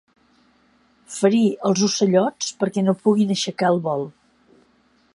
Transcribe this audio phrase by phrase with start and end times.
[1.17, 4.07] Ferir els ocellots perquè no puguin aixecar el vol.